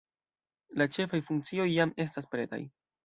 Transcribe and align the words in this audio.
La 0.81 0.87
ĉefaj 0.95 1.21
funkcioj 1.27 1.67
jam 1.75 1.93
estas 2.07 2.29
pretaj. 2.33 2.63